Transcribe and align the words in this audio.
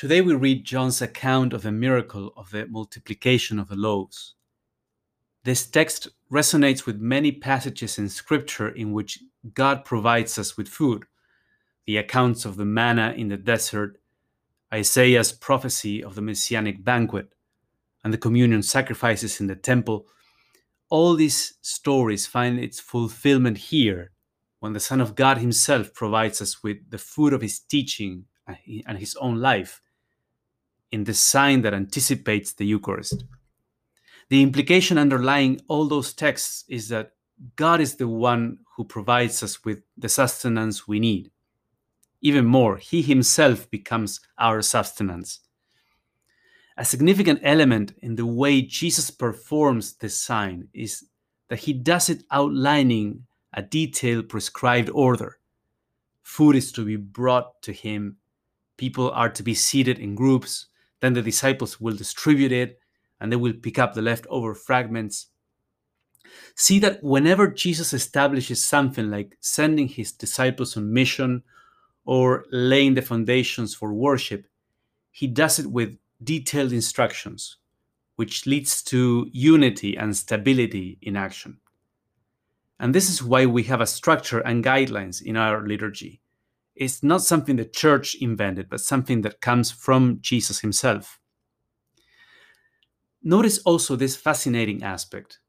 Today 0.00 0.22
we 0.22 0.34
read 0.34 0.64
John's 0.64 1.02
account 1.02 1.52
of 1.52 1.60
the 1.60 1.70
miracle 1.70 2.32
of 2.34 2.52
the 2.52 2.66
multiplication 2.66 3.58
of 3.58 3.68
the 3.68 3.76
loaves. 3.76 4.34
This 5.44 5.66
text 5.66 6.08
resonates 6.32 6.86
with 6.86 6.96
many 6.98 7.30
passages 7.32 7.98
in 7.98 8.08
Scripture 8.08 8.70
in 8.70 8.92
which 8.92 9.18
God 9.52 9.84
provides 9.84 10.38
us 10.38 10.56
with 10.56 10.68
food. 10.68 11.04
The 11.84 11.98
accounts 11.98 12.46
of 12.46 12.56
the 12.56 12.64
manna 12.64 13.12
in 13.14 13.28
the 13.28 13.36
desert, 13.36 14.00
Isaiah's 14.72 15.32
prophecy 15.32 16.02
of 16.02 16.14
the 16.14 16.22
messianic 16.22 16.82
banquet, 16.82 17.34
and 18.02 18.10
the 18.10 18.16
communion 18.16 18.62
sacrifices 18.62 19.38
in 19.38 19.48
the 19.48 19.54
temple. 19.54 20.06
All 20.88 21.14
these 21.14 21.58
stories 21.60 22.26
find 22.26 22.58
its 22.58 22.80
fulfillment 22.80 23.58
here 23.58 24.12
when 24.60 24.72
the 24.72 24.80
Son 24.80 25.02
of 25.02 25.14
God 25.14 25.36
Himself 25.36 25.92
provides 25.92 26.40
us 26.40 26.62
with 26.62 26.88
the 26.88 26.96
food 26.96 27.34
of 27.34 27.42
His 27.42 27.58
teaching 27.58 28.24
and 28.86 28.96
His 28.96 29.14
own 29.16 29.36
life 29.36 29.82
in 30.92 31.04
the 31.04 31.14
sign 31.14 31.62
that 31.62 31.74
anticipates 31.74 32.52
the 32.52 32.66
Eucharist. 32.66 33.24
The 34.28 34.42
implication 34.42 34.98
underlying 34.98 35.60
all 35.68 35.86
those 35.86 36.12
texts 36.12 36.64
is 36.68 36.88
that 36.88 37.12
God 37.56 37.80
is 37.80 37.96
the 37.96 38.08
one 38.08 38.58
who 38.76 38.84
provides 38.84 39.42
us 39.42 39.64
with 39.64 39.82
the 39.96 40.08
sustenance 40.08 40.86
we 40.86 41.00
need. 41.00 41.30
Even 42.20 42.44
more, 42.44 42.76
He 42.76 43.02
Himself 43.02 43.70
becomes 43.70 44.20
our 44.38 44.62
sustenance. 44.62 45.40
A 46.76 46.84
significant 46.84 47.40
element 47.42 47.94
in 48.02 48.16
the 48.16 48.26
way 48.26 48.62
Jesus 48.62 49.10
performs 49.10 49.94
this 49.94 50.16
sign 50.16 50.68
is 50.72 51.04
that 51.48 51.60
He 51.60 51.72
does 51.72 52.08
it 52.08 52.24
outlining 52.30 53.26
a 53.52 53.62
detailed 53.62 54.28
prescribed 54.28 54.90
order. 54.90 55.38
Food 56.22 56.56
is 56.56 56.70
to 56.72 56.84
be 56.84 56.96
brought 56.96 57.60
to 57.62 57.72
Him, 57.72 58.16
people 58.76 59.10
are 59.10 59.30
to 59.30 59.42
be 59.42 59.54
seated 59.54 59.98
in 59.98 60.14
groups, 60.14 60.66
then 61.00 61.14
the 61.14 61.22
disciples 61.22 61.80
will 61.80 61.96
distribute 61.96 62.52
it 62.52 62.78
and 63.20 63.30
they 63.30 63.36
will 63.36 63.52
pick 63.52 63.78
up 63.78 63.94
the 63.94 64.02
leftover 64.02 64.54
fragments. 64.54 65.26
See 66.54 66.78
that 66.80 67.02
whenever 67.02 67.48
Jesus 67.48 67.92
establishes 67.92 68.62
something 68.62 69.10
like 69.10 69.36
sending 69.40 69.88
his 69.88 70.12
disciples 70.12 70.76
on 70.76 70.92
mission 70.92 71.42
or 72.04 72.44
laying 72.50 72.94
the 72.94 73.02
foundations 73.02 73.74
for 73.74 73.92
worship, 73.92 74.46
he 75.10 75.26
does 75.26 75.58
it 75.58 75.66
with 75.66 75.96
detailed 76.22 76.72
instructions, 76.72 77.56
which 78.16 78.46
leads 78.46 78.82
to 78.84 79.28
unity 79.32 79.96
and 79.96 80.16
stability 80.16 80.98
in 81.02 81.16
action. 81.16 81.58
And 82.78 82.94
this 82.94 83.10
is 83.10 83.22
why 83.22 83.46
we 83.46 83.64
have 83.64 83.80
a 83.80 83.86
structure 83.86 84.40
and 84.40 84.64
guidelines 84.64 85.20
in 85.20 85.36
our 85.36 85.66
liturgy. 85.66 86.20
It's 86.80 87.02
not 87.02 87.20
something 87.20 87.56
the 87.56 87.66
church 87.66 88.16
invented, 88.22 88.70
but 88.70 88.80
something 88.80 89.20
that 89.20 89.42
comes 89.42 89.70
from 89.70 90.16
Jesus 90.22 90.60
himself. 90.60 91.20
Notice 93.22 93.58
also 93.58 93.96
this 93.96 94.16
fascinating 94.16 94.82
aspect 94.82 95.40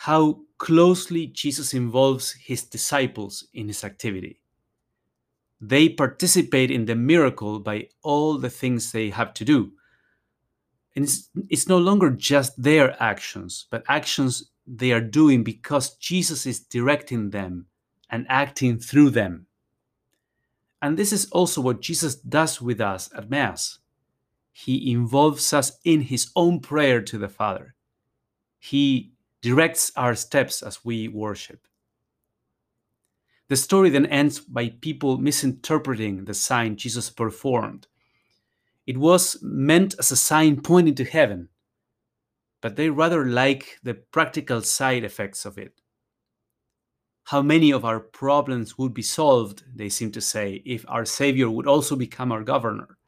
how 0.00 0.40
closely 0.58 1.28
Jesus 1.28 1.72
involves 1.72 2.32
his 2.32 2.64
disciples 2.64 3.46
in 3.54 3.68
his 3.68 3.84
activity. 3.84 4.40
They 5.60 5.88
participate 5.88 6.72
in 6.72 6.84
the 6.84 6.96
miracle 6.96 7.60
by 7.60 7.88
all 8.02 8.36
the 8.36 8.50
things 8.50 8.90
they 8.90 9.10
have 9.10 9.32
to 9.34 9.44
do. 9.44 9.72
And 10.96 11.04
it's, 11.04 11.30
it's 11.48 11.68
no 11.68 11.78
longer 11.78 12.10
just 12.10 12.60
their 12.60 13.00
actions, 13.00 13.66
but 13.70 13.84
actions 13.88 14.50
they 14.66 14.90
are 14.90 15.00
doing 15.00 15.44
because 15.44 15.96
Jesus 15.96 16.44
is 16.44 16.58
directing 16.58 17.30
them 17.30 17.66
and 18.10 18.26
acting 18.28 18.78
through 18.78 19.10
them. 19.10 19.45
And 20.86 20.96
this 20.96 21.12
is 21.12 21.26
also 21.32 21.60
what 21.60 21.82
Jesus 21.82 22.14
does 22.14 22.62
with 22.62 22.80
us 22.80 23.10
at 23.12 23.28
Mass 23.28 23.80
he 24.58 24.92
involves 24.92 25.52
us 25.52 25.72
in 25.84 26.00
his 26.00 26.30
own 26.34 26.60
prayer 26.60 27.02
to 27.02 27.18
the 27.18 27.28
Father. 27.28 27.74
He 28.58 29.12
directs 29.42 29.90
our 29.96 30.14
steps 30.14 30.62
as 30.62 30.82
we 30.82 31.08
worship. 31.08 31.66
The 33.48 33.56
story 33.56 33.90
then 33.90 34.06
ends 34.06 34.38
by 34.38 34.70
people 34.80 35.18
misinterpreting 35.18 36.24
the 36.24 36.32
sign 36.32 36.76
Jesus 36.76 37.10
performed. 37.10 37.88
It 38.86 38.96
was 38.96 39.36
meant 39.42 39.94
as 39.98 40.10
a 40.10 40.16
sign 40.16 40.62
pointing 40.62 40.94
to 40.94 41.04
heaven, 41.04 41.50
but 42.62 42.76
they 42.76 42.88
rather 42.90 43.26
like 43.26 43.78
the 43.82 43.92
practical 43.92 44.62
side 44.62 45.04
effects 45.04 45.44
of 45.44 45.58
it. 45.58 45.82
How 47.26 47.42
many 47.42 47.72
of 47.72 47.84
our 47.84 47.98
problems 47.98 48.78
would 48.78 48.94
be 48.94 49.02
solved, 49.02 49.64
they 49.74 49.88
seem 49.88 50.12
to 50.12 50.20
say, 50.20 50.62
if 50.64 50.84
our 50.86 51.04
Savior 51.04 51.50
would 51.50 51.66
also 51.66 51.96
become 51.96 52.30
our 52.30 52.44
governor? 52.44 52.98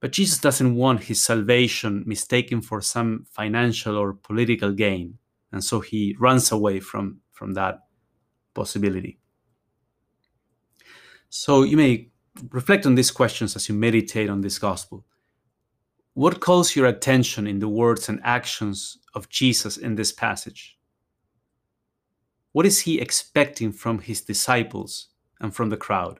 But 0.00 0.10
Jesus 0.10 0.38
doesn't 0.38 0.74
want 0.74 1.04
his 1.04 1.24
salvation 1.24 2.02
mistaken 2.06 2.60
for 2.60 2.80
some 2.80 3.24
financial 3.30 3.96
or 3.96 4.14
political 4.14 4.72
gain. 4.72 5.16
And 5.52 5.62
so 5.62 5.78
he 5.78 6.16
runs 6.18 6.50
away 6.50 6.80
from, 6.80 7.20
from 7.30 7.54
that 7.54 7.84
possibility. 8.54 9.20
So 11.28 11.62
you 11.62 11.76
may 11.76 12.08
reflect 12.50 12.84
on 12.84 12.96
these 12.96 13.12
questions 13.12 13.54
as 13.54 13.68
you 13.68 13.76
meditate 13.76 14.28
on 14.28 14.40
this 14.40 14.58
gospel. 14.58 15.04
What 16.14 16.40
calls 16.40 16.74
your 16.74 16.86
attention 16.86 17.46
in 17.46 17.60
the 17.60 17.68
words 17.68 18.08
and 18.08 18.20
actions 18.24 18.98
of 19.14 19.28
Jesus 19.28 19.76
in 19.76 19.94
this 19.94 20.10
passage? 20.10 20.77
What 22.58 22.66
is 22.66 22.80
he 22.80 22.98
expecting 22.98 23.70
from 23.70 24.00
his 24.00 24.20
disciples 24.20 25.10
and 25.40 25.54
from 25.54 25.70
the 25.70 25.76
crowd? 25.76 26.18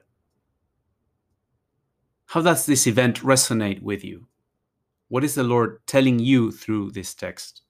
How 2.27 2.41
does 2.41 2.65
this 2.65 2.87
event 2.87 3.19
resonate 3.19 3.81
with 3.81 4.05
you? 4.05 4.27
What 5.09 5.25
is 5.25 5.35
the 5.35 5.43
Lord 5.43 5.85
telling 5.85 6.17
you 6.17 6.53
through 6.53 6.91
this 6.91 7.13
text? 7.13 7.63